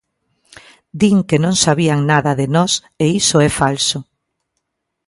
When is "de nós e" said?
2.39-3.05